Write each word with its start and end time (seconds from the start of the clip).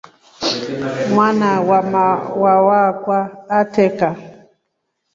Mwana 1.13 1.49
wamavava 1.69 2.79
akwa 2.91 3.19
atreka. 3.59 4.07